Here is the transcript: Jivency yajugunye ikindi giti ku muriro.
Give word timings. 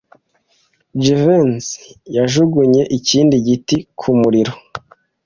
Jivency 1.03 1.73
yajugunye 2.17 2.81
ikindi 2.97 3.35
giti 3.47 3.77
ku 3.99 4.09
muriro. 4.19 4.53